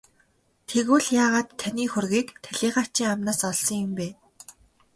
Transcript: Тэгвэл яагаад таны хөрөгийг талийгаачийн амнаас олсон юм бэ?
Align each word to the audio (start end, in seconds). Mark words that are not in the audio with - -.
Тэгвэл 0.69 1.05
яагаад 1.23 1.49
таны 1.59 1.83
хөрөгийг 1.91 2.27
талийгаачийн 2.45 3.11
амнаас 3.13 3.39
олсон 3.51 3.77
юм 3.85 3.91
бэ? 3.97 4.07